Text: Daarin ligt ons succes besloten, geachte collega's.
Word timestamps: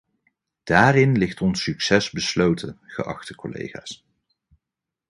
Daarin 0.63 1.17
ligt 1.17 1.41
ons 1.41 1.61
succes 1.63 2.09
besloten, 2.09 2.79
geachte 2.81 3.35
collega's. 3.35 4.03